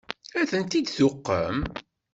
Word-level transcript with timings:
Ad 0.39 0.47
tent-id-tuqem? 0.51 1.59